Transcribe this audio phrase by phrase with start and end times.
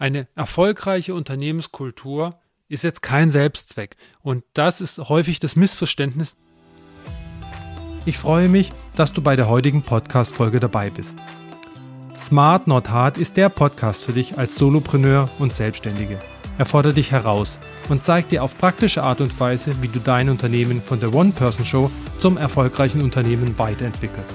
[0.00, 3.98] Eine erfolgreiche Unternehmenskultur ist jetzt kein Selbstzweck.
[4.22, 6.36] Und das ist häufig das Missverständnis.
[8.06, 11.18] Ich freue mich, dass du bei der heutigen Podcast-Folge dabei bist.
[12.18, 16.18] Smart Not Hard ist der Podcast für dich als Solopreneur und Selbstständige.
[16.56, 17.58] Er fordert dich heraus
[17.90, 21.90] und zeigt dir auf praktische Art und Weise, wie du dein Unternehmen von der One-Person-Show
[22.20, 24.34] zum erfolgreichen Unternehmen weiterentwickelst.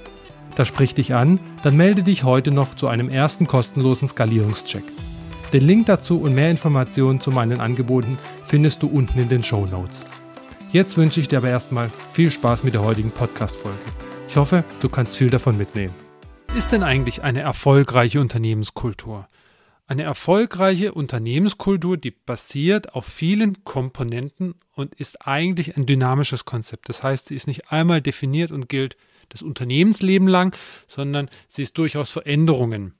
[0.55, 4.83] Das spricht dich an, dann melde dich heute noch zu einem ersten kostenlosen Skalierungscheck.
[5.53, 9.65] Den Link dazu und mehr Informationen zu meinen Angeboten findest du unten in den Show
[9.65, 10.05] Notes.
[10.71, 13.79] Jetzt wünsche ich dir aber erstmal viel Spaß mit der heutigen Podcast-Folge.
[14.29, 15.93] Ich hoffe, du kannst viel davon mitnehmen.
[16.55, 19.27] Ist denn eigentlich eine erfolgreiche Unternehmenskultur?
[19.87, 26.87] Eine erfolgreiche Unternehmenskultur, die basiert auf vielen Komponenten und ist eigentlich ein dynamisches Konzept.
[26.87, 28.95] Das heißt, sie ist nicht einmal definiert und gilt
[29.31, 30.55] das Unternehmensleben lang,
[30.87, 32.93] sondern sie ist durchaus Veränderungen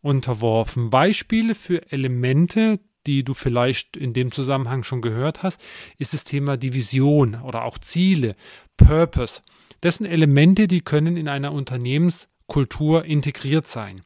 [0.00, 0.90] unterworfen.
[0.90, 5.60] Beispiele für Elemente, die du vielleicht in dem Zusammenhang schon gehört hast,
[5.98, 8.36] ist das Thema Division oder auch Ziele,
[8.76, 9.42] Purpose.
[9.80, 14.02] Das sind Elemente, die können in einer Unternehmenskultur integriert sein.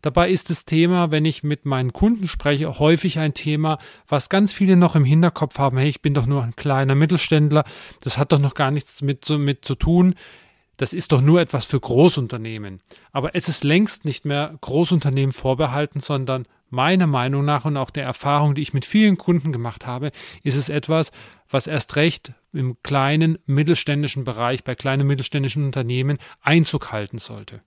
[0.00, 4.52] Dabei ist das Thema, wenn ich mit meinen Kunden spreche, häufig ein Thema, was ganz
[4.52, 5.76] viele noch im Hinterkopf haben.
[5.76, 7.64] Hey, ich bin doch nur ein kleiner Mittelständler.
[8.02, 10.14] Das hat doch noch gar nichts mit, mit zu tun
[10.78, 12.80] das ist doch nur etwas für Großunternehmen.
[13.12, 18.04] Aber es ist längst nicht mehr Großunternehmen vorbehalten, sondern meiner Meinung nach und auch der
[18.04, 20.12] Erfahrung, die ich mit vielen Kunden gemacht habe,
[20.42, 21.10] ist es etwas,
[21.50, 27.60] was erst recht im kleinen mittelständischen Bereich, bei kleinen mittelständischen Unternehmen Einzug halten sollte.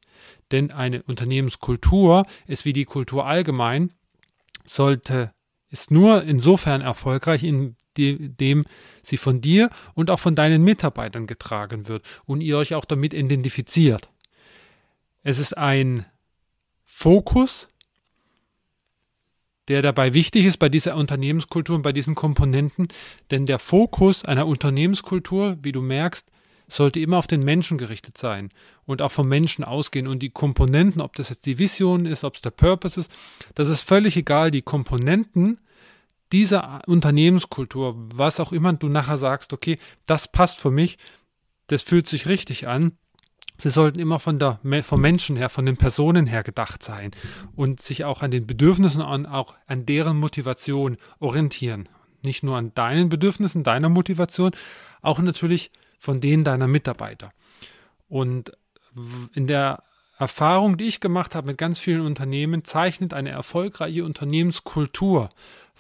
[0.52, 3.92] Denn eine Unternehmenskultur ist wie die Kultur allgemein,
[4.66, 5.34] sollte,
[5.70, 8.66] ist nur insofern erfolgreich, in dem
[9.04, 13.14] sie von dir und auch von deinen Mitarbeitern getragen wird und ihr euch auch damit
[13.14, 14.10] identifiziert.
[15.24, 16.06] Es ist ein
[16.84, 17.68] Fokus,
[19.68, 22.88] der dabei wichtig ist bei dieser Unternehmenskultur und bei diesen Komponenten,
[23.30, 26.28] denn der Fokus einer Unternehmenskultur, wie du merkst,
[26.68, 28.50] sollte immer auf den Menschen gerichtet sein
[28.86, 30.08] und auch vom Menschen ausgehen.
[30.08, 33.12] Und die Komponenten, ob das jetzt die Vision ist, ob es der Purpose ist,
[33.56, 34.52] das ist völlig egal.
[34.52, 35.58] Die Komponenten
[36.32, 40.98] dieser Unternehmenskultur, was auch immer du nachher sagst, okay, das passt für mich,
[41.68, 42.94] das fühlt sich richtig an.
[43.58, 47.12] Sie sollten immer von der, vom Menschen her, von den Personen her gedacht sein
[47.56, 51.88] und sich auch an den Bedürfnissen und auch an deren Motivation orientieren.
[52.24, 54.52] Nicht nur an deinen Bedürfnissen, deiner Motivation,
[55.02, 57.32] auch natürlich von denen deiner Mitarbeiter.
[58.08, 58.52] Und
[59.34, 59.84] in der
[60.18, 65.30] Erfahrung, die ich gemacht habe mit ganz vielen Unternehmen, zeichnet eine erfolgreiche Unternehmenskultur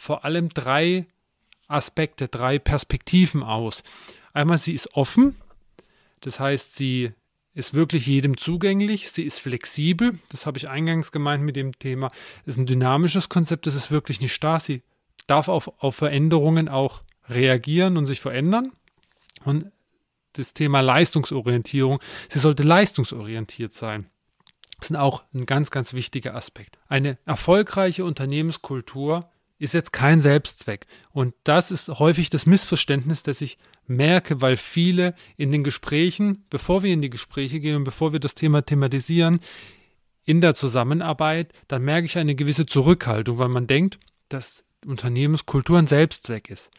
[0.01, 1.05] vor allem drei
[1.67, 3.83] Aspekte, drei Perspektiven aus.
[4.33, 5.35] Einmal, sie ist offen,
[6.21, 7.11] das heißt, sie
[7.53, 12.09] ist wirklich jedem zugänglich, sie ist flexibel, das habe ich eingangs gemeint mit dem Thema,
[12.47, 14.81] ist ein dynamisches Konzept, das ist wirklich nicht starr, sie
[15.27, 18.71] darf auf, auf Veränderungen auch reagieren und sich verändern.
[19.45, 19.71] Und
[20.33, 24.09] das Thema Leistungsorientierung, sie sollte leistungsorientiert sein.
[24.79, 26.79] Das ist auch ein ganz, ganz wichtiger Aspekt.
[26.87, 29.29] Eine erfolgreiche Unternehmenskultur
[29.61, 30.87] ist jetzt kein Selbstzweck.
[31.11, 36.81] Und das ist häufig das Missverständnis, das ich merke, weil viele in den Gesprächen, bevor
[36.81, 39.39] wir in die Gespräche gehen und bevor wir das Thema thematisieren,
[40.25, 45.87] in der Zusammenarbeit, dann merke ich eine gewisse Zurückhaltung, weil man denkt, dass Unternehmenskultur ein
[45.87, 46.71] Selbstzweck ist.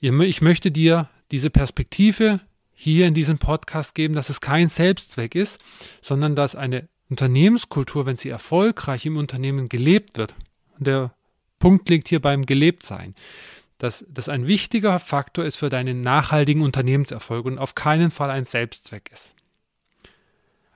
[0.00, 2.40] Ich möchte dir diese Perspektive
[2.72, 5.58] hier in diesem Podcast geben, dass es kein Selbstzweck ist,
[6.00, 10.34] sondern dass eine Unternehmenskultur, wenn sie erfolgreich im Unternehmen gelebt wird,
[10.78, 11.12] der
[11.60, 13.14] Punkt liegt hier beim Gelebtsein,
[13.78, 18.44] dass das ein wichtiger Faktor ist für deinen nachhaltigen Unternehmenserfolg und auf keinen Fall ein
[18.44, 19.34] Selbstzweck ist.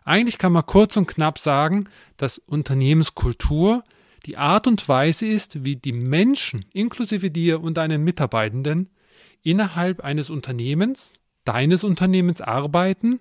[0.04, 1.88] Eigentlich kann man kurz und knapp sagen,
[2.18, 3.82] dass Unternehmenskultur
[4.26, 8.90] die Art und Weise ist, wie die Menschen, inklusive dir und deinen Mitarbeitenden,
[9.42, 11.12] innerhalb eines Unternehmens,
[11.44, 13.20] deines Unternehmens arbeiten,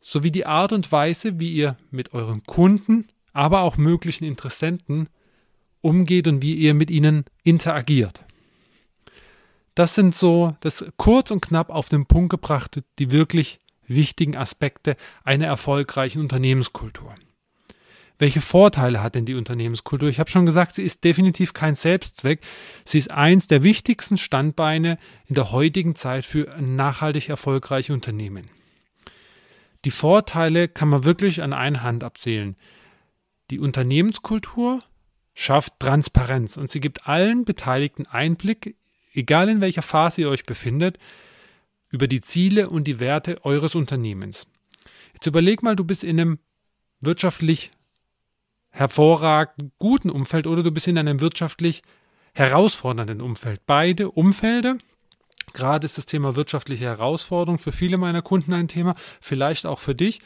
[0.00, 5.08] sowie die Art und Weise, wie ihr mit euren Kunden, aber auch möglichen Interessenten
[5.80, 8.24] umgeht und wie ihr mit ihnen interagiert.
[9.74, 14.96] Das sind so, das kurz und knapp auf den Punkt gebracht, die wirklich wichtigen Aspekte
[15.24, 17.14] einer erfolgreichen Unternehmenskultur.
[18.20, 20.08] welche Vorteile hat denn die Unternehmenskultur?
[20.08, 22.40] Ich habe schon gesagt, sie ist definitiv kein Selbstzweck.
[22.84, 28.46] Sie ist eins der wichtigsten Standbeine in der heutigen Zeit für nachhaltig erfolgreiche Unternehmen.
[29.84, 32.56] Die Vorteile kann man wirklich an einer Hand abzählen.
[33.52, 34.82] Die Unternehmenskultur
[35.38, 38.74] schafft Transparenz und sie gibt allen Beteiligten Einblick,
[39.14, 40.98] egal in welcher Phase ihr euch befindet,
[41.90, 44.48] über die Ziele und die Werte eures Unternehmens.
[45.14, 46.38] Jetzt überleg mal, du bist in einem
[47.00, 47.70] wirtschaftlich
[48.70, 51.82] hervorragend guten Umfeld oder du bist in einem wirtschaftlich
[52.34, 53.60] herausfordernden Umfeld.
[53.64, 54.76] Beide Umfelder,
[55.52, 59.94] gerade ist das Thema wirtschaftliche Herausforderung für viele meiner Kunden ein Thema, vielleicht auch für
[59.94, 60.20] dich.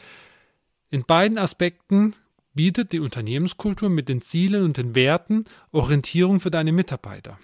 [0.89, 2.15] In beiden Aspekten
[2.53, 7.39] bietet die Unternehmenskultur mit den Zielen und den Werten Orientierung für deine Mitarbeiter.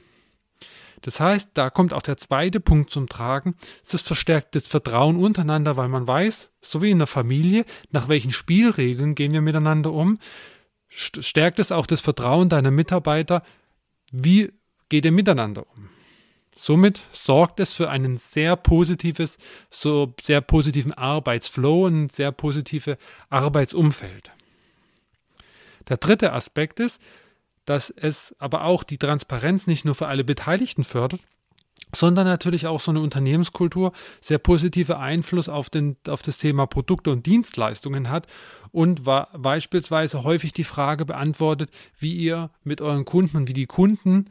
[1.01, 5.77] Das heißt, da kommt auch der zweite Punkt zum Tragen, es ist verstärktes Vertrauen untereinander,
[5.77, 10.17] weil man weiß, so wie in der Familie, nach welchen Spielregeln gehen wir miteinander um,
[10.89, 13.43] stärkt es auch das Vertrauen deiner Mitarbeiter,
[14.11, 14.51] wie
[14.89, 15.89] geht ihr miteinander um.
[16.57, 19.37] Somit sorgt es für einen sehr positives,
[19.69, 22.97] so sehr positiven Arbeitsflow und sehr positives
[23.29, 24.31] Arbeitsumfeld.
[25.89, 27.01] Der dritte Aspekt ist,
[27.65, 31.21] dass es aber auch die Transparenz nicht nur für alle Beteiligten fördert,
[31.93, 33.91] sondern natürlich auch so eine Unternehmenskultur
[34.21, 38.27] sehr positive Einfluss auf, den, auf das Thema Produkte und Dienstleistungen hat
[38.71, 43.65] und war beispielsweise häufig die Frage beantwortet, wie ihr mit euren Kunden und wie die
[43.65, 44.25] Kunden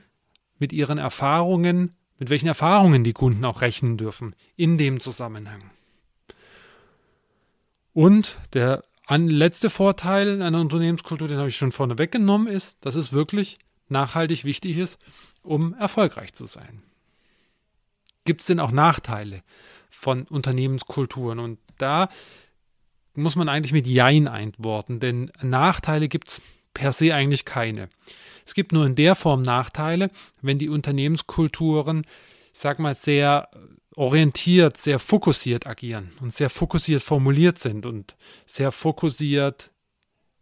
[0.58, 5.62] mit ihren Erfahrungen, mit welchen Erfahrungen die Kunden auch rechnen dürfen in dem Zusammenhang.
[7.92, 8.84] Und der
[9.16, 13.58] letzte Vorteil einer Unternehmenskultur, den habe ich schon vorne weggenommen, ist, dass es wirklich
[13.88, 14.98] nachhaltig wichtig ist,
[15.42, 16.82] um erfolgreich zu sein
[18.28, 19.42] gibt es denn auch Nachteile
[19.88, 21.38] von Unternehmenskulturen?
[21.38, 22.10] Und da
[23.14, 26.42] muss man eigentlich mit Jein antworten, denn Nachteile gibt es
[26.74, 27.88] per se eigentlich keine.
[28.44, 30.10] Es gibt nur in der Form Nachteile,
[30.42, 32.04] wenn die Unternehmenskulturen,
[32.52, 33.48] ich sag mal, sehr
[33.98, 38.14] orientiert, sehr fokussiert agieren und sehr fokussiert formuliert sind und
[38.46, 39.72] sehr fokussiert,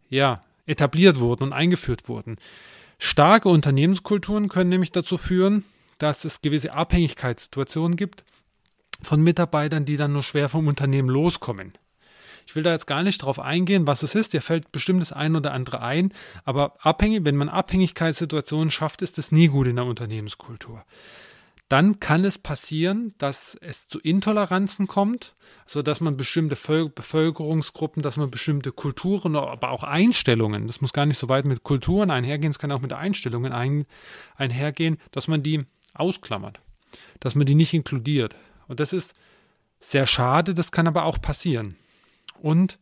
[0.09, 2.37] ja, etabliert wurden und eingeführt wurden.
[2.99, 5.63] Starke Unternehmenskulturen können nämlich dazu führen,
[5.97, 8.23] dass es gewisse Abhängigkeitssituationen gibt
[9.01, 11.73] von Mitarbeitern, die dann nur schwer vom Unternehmen loskommen.
[12.45, 14.33] Ich will da jetzt gar nicht drauf eingehen, was es ist.
[14.33, 16.13] Dir fällt bestimmt das ein oder andere ein.
[16.45, 20.85] Aber abhängig, wenn man Abhängigkeitssituationen schafft, ist das nie gut in der Unternehmenskultur.
[21.69, 25.35] Dann kann es passieren, dass es zu Intoleranzen kommt,
[25.65, 31.05] so dass man bestimmte Bevölkerungsgruppen, dass man bestimmte Kulturen, aber auch Einstellungen, das muss gar
[31.05, 33.85] nicht so weit mit Kulturen einhergehen, es kann auch mit Einstellungen ein,
[34.37, 36.61] einhergehen, dass man die ausklammert,
[37.19, 38.35] dass man die nicht inkludiert.
[38.69, 39.13] Und das ist
[39.81, 41.75] sehr schade, das kann aber auch passieren.
[42.41, 42.79] Und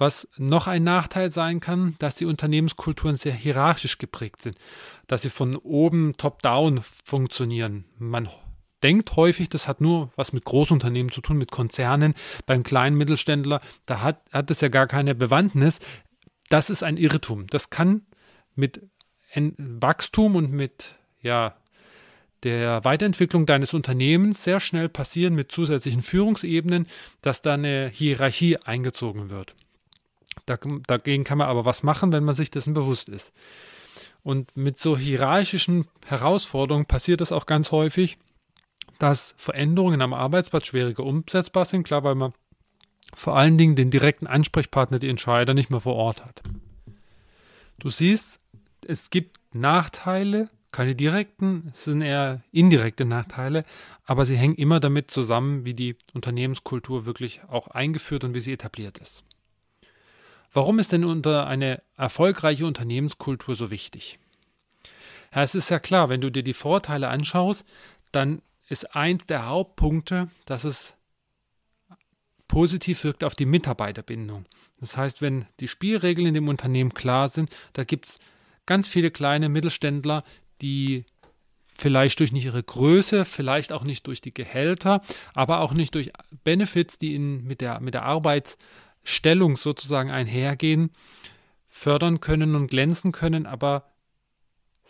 [0.00, 4.56] was noch ein Nachteil sein kann, dass die Unternehmenskulturen sehr hierarchisch geprägt sind,
[5.06, 7.84] dass sie von oben top-down funktionieren.
[7.98, 8.28] Man
[8.82, 12.14] denkt häufig, das hat nur was mit Großunternehmen zu tun, mit Konzernen.
[12.46, 15.80] Beim kleinen Mittelständler, da hat, hat es ja gar keine Bewandtnis.
[16.48, 17.46] Das ist ein Irrtum.
[17.48, 18.06] Das kann
[18.54, 18.80] mit
[19.34, 21.54] Wachstum und mit ja,
[22.42, 26.86] der Weiterentwicklung deines Unternehmens sehr schnell passieren mit zusätzlichen Führungsebenen,
[27.20, 29.54] dass da eine Hierarchie eingezogen wird.
[30.86, 33.32] Dagegen kann man aber was machen, wenn man sich dessen bewusst ist.
[34.22, 38.18] Und mit so hierarchischen Herausforderungen passiert es auch ganz häufig,
[38.98, 42.32] dass Veränderungen am Arbeitsplatz schwieriger umsetzbar sind, klar, weil man
[43.14, 46.42] vor allen Dingen den direkten Ansprechpartner, die Entscheider, nicht mehr vor Ort hat.
[47.78, 48.38] Du siehst,
[48.86, 53.64] es gibt Nachteile keine direkten, es sind eher indirekte Nachteile,
[54.04, 58.52] aber sie hängen immer damit zusammen, wie die Unternehmenskultur wirklich auch eingeführt und wie sie
[58.52, 59.24] etabliert ist.
[60.52, 64.18] Warum ist denn unter eine erfolgreiche Unternehmenskultur so wichtig?
[65.34, 67.64] Ja, es ist ja klar, wenn du dir die Vorteile anschaust,
[68.10, 70.94] dann ist eins der Hauptpunkte, dass es
[72.48, 74.44] positiv wirkt auf die Mitarbeiterbindung.
[74.80, 78.18] Das heißt, wenn die Spielregeln in dem Unternehmen klar sind, da gibt es
[78.66, 80.24] ganz viele kleine Mittelständler,
[80.60, 81.04] die
[81.76, 85.00] vielleicht durch nicht ihre Größe, vielleicht auch nicht durch die Gehälter,
[85.32, 86.12] aber auch nicht durch
[86.44, 88.04] Benefits, die in, mit, der, mit der
[89.00, 90.90] Arbeitsstellung sozusagen einhergehen,
[91.68, 93.90] fördern können und glänzen können, aber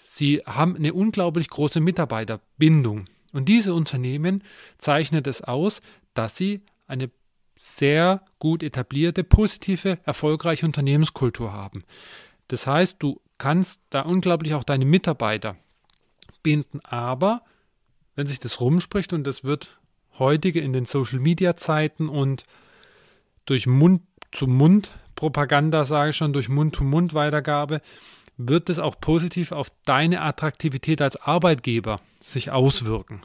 [0.05, 3.07] sie haben eine unglaublich große Mitarbeiterbindung.
[3.33, 4.43] Und diese Unternehmen
[4.79, 5.81] zeichnet es aus,
[6.15, 7.11] dass sie eine
[7.57, 11.85] sehr gut etablierte, positive, erfolgreiche Unternehmenskultur haben.
[12.49, 15.57] Das heißt, du kannst da unglaublich auch deine Mitarbeiter
[16.43, 17.43] binden, aber
[18.17, 19.79] wenn sich das rumspricht und das wird
[20.19, 22.45] heutige in den Social Media Zeiten und
[23.47, 27.83] durch Mund zu Mund Propaganda, sage ich schon, durch Mund-zu-Mund-Weitergabe,
[28.39, 33.21] wird es auch positiv auf deine Attraktivität als Arbeitgeber sich auswirken.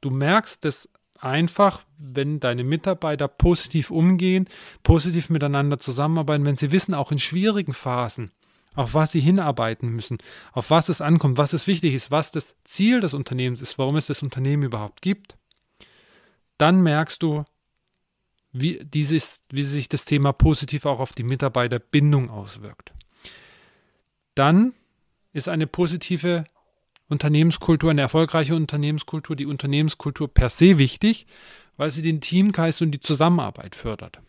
[0.00, 0.88] Du merkst es
[1.20, 4.48] einfach, wenn deine Mitarbeiter positiv umgehen,
[4.82, 8.30] positiv miteinander zusammenarbeiten, wenn sie wissen, auch in schwierigen Phasen,
[8.74, 10.16] auf was sie hinarbeiten müssen,
[10.52, 13.96] auf was es ankommt, was es wichtig ist, was das Ziel des Unternehmens ist, warum
[13.96, 15.36] es das Unternehmen überhaupt gibt,
[16.56, 17.44] dann merkst du,
[18.60, 22.92] wie, dieses, wie sich das Thema positiv auch auf die Mitarbeiterbindung auswirkt.
[24.34, 24.74] Dann
[25.32, 26.44] ist eine positive
[27.08, 31.26] Unternehmenskultur, eine erfolgreiche Unternehmenskultur, die Unternehmenskultur per se wichtig,
[31.76, 34.20] weil sie den Teamgeist und die Zusammenarbeit fördert.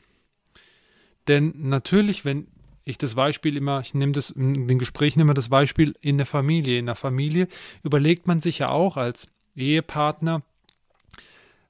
[1.27, 2.47] Denn natürlich, wenn
[2.85, 6.25] ich das Beispiel immer, ich nehme das in den Gesprächen immer das Beispiel in der
[6.25, 6.79] Familie.
[6.79, 7.47] In der Familie
[7.83, 10.41] überlegt man sich ja auch als Ehepartner,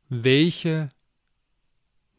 [0.10, 0.90] welche,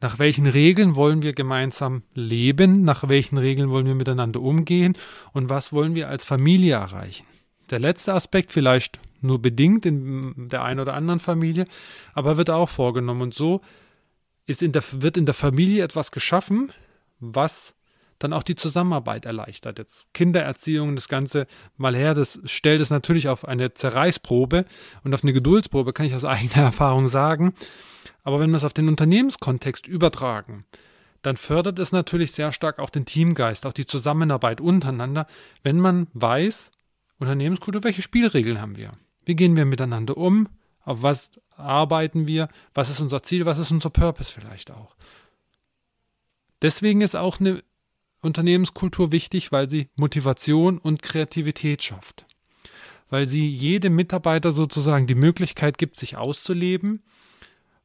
[0.01, 4.97] nach welchen Regeln wollen wir gemeinsam leben, nach welchen Regeln wollen wir miteinander umgehen
[5.33, 7.27] und was wollen wir als Familie erreichen.
[7.71, 11.67] Der letzte Aspekt vielleicht nur bedingt in der einen oder anderen Familie,
[12.15, 13.23] aber wird auch vorgenommen.
[13.23, 13.61] Und so
[14.47, 16.73] ist in der, wird in der Familie etwas geschaffen,
[17.21, 17.75] was
[18.19, 19.79] dann auch die Zusammenarbeit erleichtert.
[19.79, 21.47] Jetzt Kindererziehung, das Ganze
[21.77, 24.65] mal her, das stellt es natürlich auf eine Zerreißprobe
[25.05, 27.55] und auf eine Geduldsprobe, kann ich aus eigener Erfahrung sagen.
[28.25, 30.65] Aber wenn wir es auf den Unternehmenskontext übertragen,
[31.23, 35.27] dann fördert es natürlich sehr stark auch den Teamgeist, auch die Zusammenarbeit untereinander,
[35.63, 36.71] wenn man weiß,
[37.19, 38.93] Unternehmenskultur, welche Spielregeln haben wir?
[39.25, 40.49] Wie gehen wir miteinander um?
[40.85, 42.49] Auf was arbeiten wir?
[42.75, 43.45] Was ist unser Ziel?
[43.45, 44.95] Was ist unser Purpose vielleicht auch?
[46.63, 47.63] Deswegen ist auch eine
[48.21, 52.27] Unternehmenskultur wichtig, weil sie Motivation und Kreativität schafft.
[53.11, 57.03] Weil sie jedem Mitarbeiter sozusagen die Möglichkeit gibt, sich auszuleben,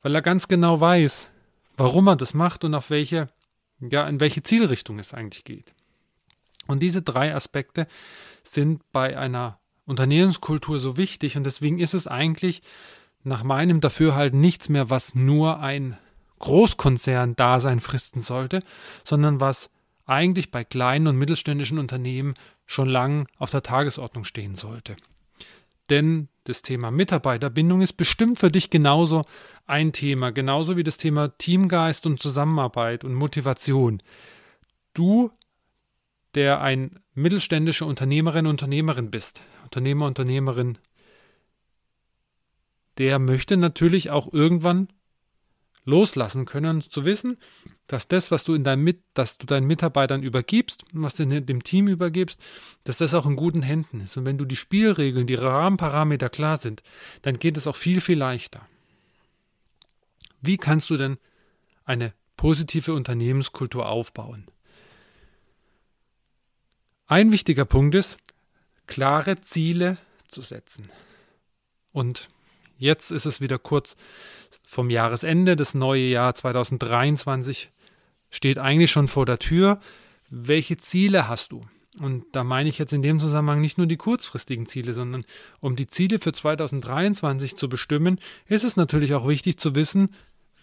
[0.01, 1.29] weil er ganz genau weiß,
[1.77, 3.27] warum er das macht und auf welche,
[3.79, 5.73] ja, in welche Zielrichtung es eigentlich geht.
[6.67, 7.87] Und diese drei Aspekte
[8.43, 12.61] sind bei einer Unternehmenskultur so wichtig und deswegen ist es eigentlich
[13.23, 15.97] nach meinem Dafürhalten nichts mehr, was nur ein
[16.39, 18.63] Großkonzern-Dasein fristen sollte,
[19.05, 19.69] sondern was
[20.05, 22.33] eigentlich bei kleinen und mittelständischen Unternehmen
[22.65, 24.95] schon lang auf der Tagesordnung stehen sollte.
[25.89, 29.23] Denn das Thema Mitarbeiterbindung ist bestimmt für dich genauso
[29.65, 34.01] ein Thema, genauso wie das Thema Teamgeist und Zusammenarbeit und Motivation.
[34.93, 35.31] Du,
[36.35, 40.77] der ein mittelständischer Unternehmerin, Unternehmerin bist, Unternehmer, Unternehmerin,
[42.97, 44.87] der möchte natürlich auch irgendwann
[45.85, 47.37] loslassen können zu wissen,
[47.87, 51.63] dass das, was du in deinem Mit, dass du deinen Mitarbeitern übergibst, was du dem
[51.63, 52.39] Team übergibst,
[52.83, 54.15] dass das auch in guten Händen ist.
[54.17, 56.83] Und wenn du die Spielregeln, die Rahmenparameter klar sind,
[57.21, 58.65] dann geht es auch viel, viel leichter.
[60.41, 61.17] Wie kannst du denn
[61.85, 64.45] eine positive Unternehmenskultur aufbauen?
[67.07, 68.17] Ein wichtiger Punkt ist,
[68.87, 69.97] klare Ziele
[70.27, 70.89] zu setzen.
[71.91, 72.29] Und
[72.77, 73.95] jetzt ist es wieder kurz
[74.73, 75.55] vom Jahresende.
[75.55, 77.71] Das neue Jahr 2023
[78.29, 79.79] steht eigentlich schon vor der Tür.
[80.29, 81.61] Welche Ziele hast du?
[81.99, 85.25] Und da meine ich jetzt in dem Zusammenhang nicht nur die kurzfristigen Ziele, sondern
[85.59, 90.09] um die Ziele für 2023 zu bestimmen, ist es natürlich auch wichtig zu wissen,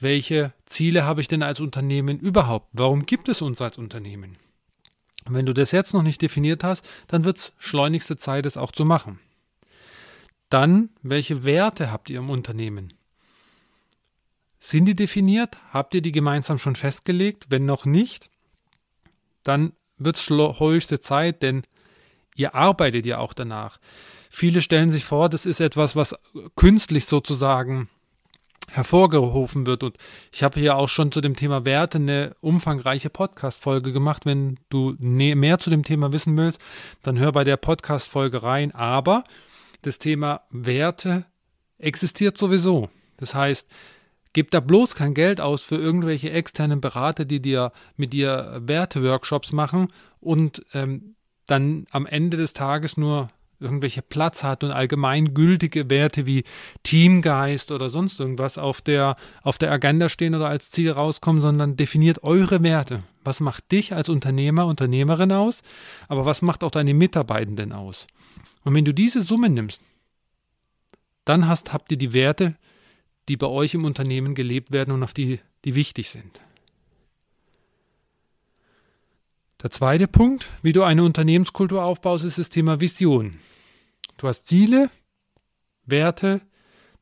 [0.01, 2.69] welche Ziele habe ich denn als Unternehmen überhaupt?
[2.73, 4.39] Warum gibt es uns als Unternehmen?
[5.27, 8.57] Und wenn du das jetzt noch nicht definiert hast, dann wird es schleunigste Zeit, es
[8.57, 9.21] auch zu machen.
[10.49, 12.95] Dann, welche Werte habt ihr im Unternehmen?
[14.61, 15.57] Sind die definiert?
[15.73, 17.47] Habt ihr die gemeinsam schon festgelegt?
[17.49, 18.31] Wenn noch nicht,
[19.43, 21.63] dann wird es höchste Zeit, denn
[22.37, 23.79] ihr arbeitet ja auch danach.
[24.29, 26.15] Viele stellen sich vor, das ist etwas, was
[26.57, 27.89] künstlich sozusagen
[28.69, 29.83] hervorgerufen wird.
[29.83, 29.97] Und
[30.31, 34.27] ich habe hier auch schon zu dem Thema Werte eine umfangreiche Podcast-Folge gemacht.
[34.27, 36.61] Wenn du mehr zu dem Thema wissen willst,
[37.03, 38.73] dann hör bei der Podcast-Folge rein.
[38.73, 39.25] Aber
[39.83, 41.25] das Thema Werte
[41.79, 42.91] existiert sowieso.
[43.17, 43.67] Das heißt,
[44.33, 49.53] Gib da bloß kein Geld aus für irgendwelche externen Berater, die dir mit dir Werteworkshops
[49.53, 49.89] machen
[50.21, 56.45] und ähm, dann am Ende des Tages nur irgendwelche Platz hat und allgemeingültige Werte wie
[56.83, 61.77] Teamgeist oder sonst irgendwas auf der, auf der Agenda stehen oder als Ziel rauskommen, sondern
[61.77, 63.03] definiert eure Werte.
[63.23, 65.61] Was macht dich als Unternehmer, Unternehmerin aus,
[66.09, 68.07] aber was macht auch deine Mitarbeitenden aus?
[68.65, 69.81] Und wenn du diese Summe nimmst,
[71.27, 72.57] dann hast, habt ihr die Werte,
[73.31, 76.41] die bei euch im Unternehmen gelebt werden und auf die, die wichtig sind.
[79.63, 83.39] Der zweite Punkt, wie du eine Unternehmenskultur aufbaust, ist das Thema Vision.
[84.17, 84.91] Du hast Ziele,
[85.87, 86.41] Werte,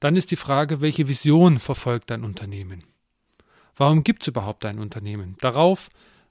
[0.00, 2.84] dann ist die Frage, welche Vision verfolgt dein Unternehmen?
[3.74, 5.34] Warum gibt es überhaupt ein Unternehmen?
[5.40, 5.88] Darauf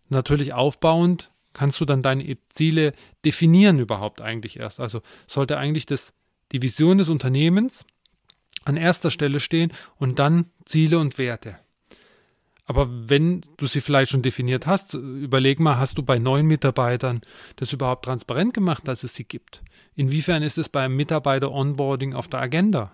[0.10, 2.94] natürlich aufbauend kannst du dann deine Ziele
[3.26, 4.80] definieren überhaupt eigentlich erst.
[4.80, 6.14] Also sollte eigentlich das,
[6.52, 7.84] die Vision des Unternehmens
[8.68, 11.58] an erster Stelle stehen und dann Ziele und Werte.
[12.66, 17.22] Aber wenn du sie vielleicht schon definiert hast, überleg mal, hast du bei neuen Mitarbeitern
[17.56, 19.64] das überhaupt transparent gemacht, dass es sie gibt?
[19.96, 22.92] Inwiefern ist es beim Mitarbeiter-Onboarding auf der Agenda?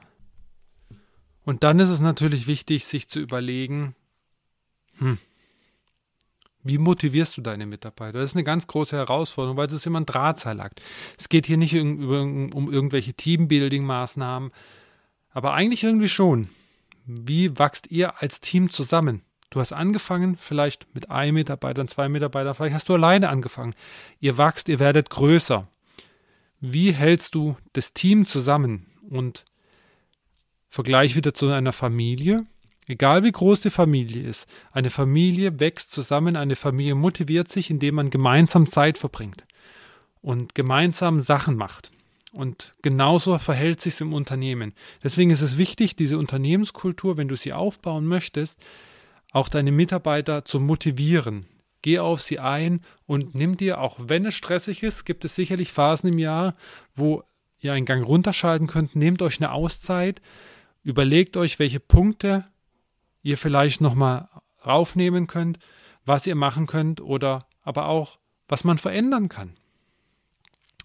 [1.44, 3.96] Und dann ist es natürlich wichtig, sich zu überlegen,
[5.00, 5.18] hm,
[6.64, 8.20] wie motivierst du deine Mitarbeiter?
[8.20, 10.82] Das ist eine ganz große Herausforderung, weil es ist immer ein Drahtseilakt.
[11.18, 14.52] Es geht hier nicht um, um irgendwelche Teambuilding-Maßnahmen,
[15.34, 16.50] aber eigentlich irgendwie schon.
[17.06, 19.22] Wie wachst ihr als Team zusammen?
[19.50, 23.76] Du hast angefangen, vielleicht mit einem Mitarbeiter, zwei Mitarbeitern, vielleicht hast du alleine angefangen.
[24.20, 25.68] Ihr wachst, ihr werdet größer.
[26.60, 28.88] Wie hältst du das Team zusammen?
[29.10, 29.46] Und
[30.74, 32.48] Vergleich wieder zu einer Familie.
[32.88, 37.94] Egal wie groß die Familie ist, eine Familie wächst zusammen, eine Familie motiviert sich, indem
[37.94, 39.46] man gemeinsam Zeit verbringt
[40.24, 41.92] und gemeinsam Sachen macht.
[42.34, 44.74] Und genauso verhält sich es im Unternehmen.
[45.04, 48.60] Deswegen ist es wichtig, diese Unternehmenskultur, wenn du sie aufbauen möchtest,
[49.32, 51.46] auch deine Mitarbeiter zu motivieren.
[51.84, 55.72] Geh auf sie ein und nimm dir, auch wenn es stressig ist, gibt es sicherlich
[55.72, 56.56] Phasen im Jahr,
[56.96, 57.24] wo
[57.60, 58.96] ihr einen Gang runterschalten könnt.
[58.96, 60.20] Nehmt euch eine Auszeit,
[60.82, 62.46] überlegt euch, welche Punkte
[63.22, 64.28] ihr vielleicht nochmal
[64.66, 65.60] raufnehmen könnt,
[66.04, 69.56] was ihr machen könnt oder aber auch, was man verändern kann.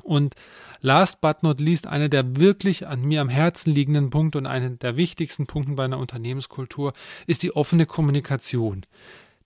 [0.08, 0.34] Und
[0.80, 4.70] last but not least, einer der wirklich an mir am Herzen liegenden Punkte und einer
[4.70, 6.94] der wichtigsten Punkte bei einer Unternehmenskultur
[7.26, 8.86] ist die offene Kommunikation.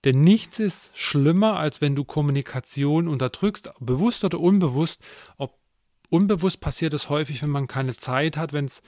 [0.04, 5.00] Denn nichts ist schlimmer, als wenn du Kommunikation unterdrückst, bewusst oder unbewusst.
[5.36, 5.58] Ob
[6.10, 8.82] unbewusst passiert es häufig, wenn man keine Zeit hat, wenn es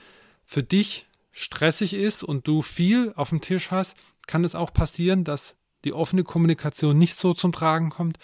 [0.45, 3.95] für dich stressig ist und du viel auf dem Tisch hast,
[4.27, 5.55] kann es auch passieren, dass
[5.85, 8.17] die offene Kommunikation nicht so zum Tragen kommt.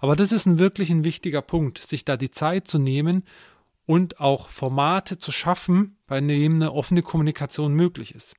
[0.00, 3.22] Aber das ist ein wirklich ein wichtiger Punkt, sich da die Zeit zu nehmen
[3.86, 8.34] und auch Formate zu schaffen, bei denen eine offene Kommunikation möglich ist.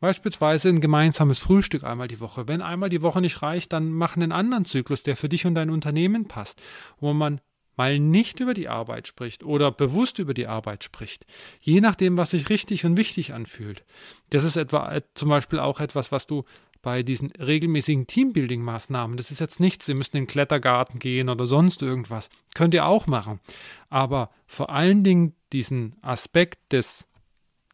[0.00, 2.48] Beispielsweise ein gemeinsames Frühstück einmal die Woche.
[2.48, 5.54] Wenn einmal die Woche nicht reicht, dann mach einen anderen Zyklus, der für dich und
[5.54, 6.60] dein Unternehmen passt,
[6.98, 7.40] wo man
[7.76, 11.24] mal nicht über die Arbeit spricht oder bewusst über die Arbeit spricht,
[11.60, 13.84] je nachdem, was sich richtig und wichtig anfühlt.
[14.30, 16.44] Das ist etwa äh, zum Beispiel auch etwas, was du
[16.82, 21.46] bei diesen regelmäßigen Teambuilding-Maßnahmen, das ist jetzt nichts, Sie müssen in den Klettergarten gehen oder
[21.46, 23.40] sonst irgendwas, könnt ihr auch machen.
[23.88, 27.06] Aber vor allen Dingen diesen Aspekt des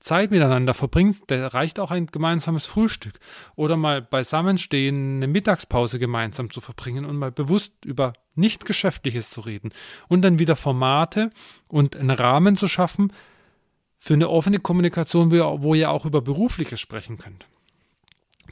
[0.00, 3.18] Zeit miteinander verbringst, da reicht auch ein gemeinsames Frühstück
[3.56, 9.40] oder mal beisammenstehen, eine Mittagspause gemeinsam zu verbringen und mal bewusst über nicht Geschäftliches zu
[9.40, 9.70] reden
[10.08, 11.30] und dann wieder Formate
[11.66, 13.12] und einen Rahmen zu schaffen
[13.98, 17.48] für eine offene Kommunikation, wo ihr auch über Berufliches sprechen könnt.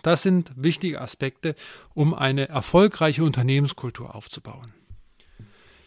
[0.04, 1.54] Das sind wichtige Aspekte,
[1.94, 4.74] um eine erfolgreiche Unternehmenskultur aufzubauen.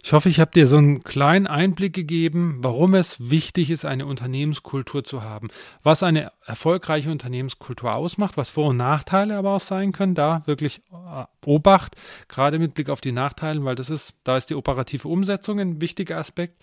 [0.04, 4.06] Ich hoffe, ich habe dir so einen kleinen Einblick gegeben, warum es wichtig ist, eine
[4.08, 5.50] Unternehmenskultur zu haben,
[5.84, 10.16] was eine erfolgreiche Unternehmenskultur ausmacht, was Vor- und Nachteile aber auch sein können.
[10.16, 11.96] Da wirklich äh, Obacht,
[12.28, 15.80] gerade mit Blick auf die Nachteile, weil das ist, da ist die operative Umsetzung ein
[15.80, 16.60] wichtiger Aspekt.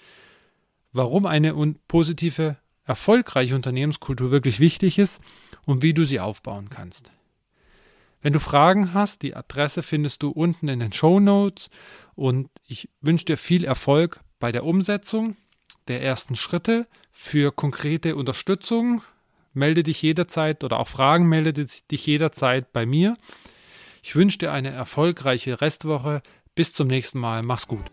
[0.92, 1.54] Warum eine
[1.86, 5.20] positive, erfolgreiche Unternehmenskultur wirklich wichtig ist
[5.66, 7.13] und wie du sie aufbauen kannst.
[8.24, 11.68] Wenn du Fragen hast, die Adresse findest du unten in den Show Notes
[12.14, 15.37] und ich wünsche dir viel Erfolg bei der Umsetzung
[15.88, 16.87] der ersten Schritte.
[17.12, 19.02] Für konkrete Unterstützung
[19.52, 23.18] melde dich jederzeit oder auch Fragen melde dich jederzeit bei mir.
[24.02, 26.22] Ich wünsche dir eine erfolgreiche Restwoche.
[26.54, 27.42] Bis zum nächsten Mal.
[27.42, 27.84] Mach's gut.